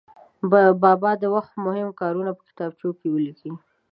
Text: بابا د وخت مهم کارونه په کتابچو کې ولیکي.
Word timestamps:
بابا 0.81 1.11
د 1.21 1.23
وخت 1.35 1.53
مهم 1.65 1.89
کارونه 1.99 2.31
په 2.37 2.43
کتابچو 2.49 2.89
کې 2.99 3.07
ولیکي. 3.09 3.51